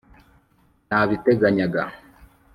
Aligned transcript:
Nabiteganyaga 0.87 1.83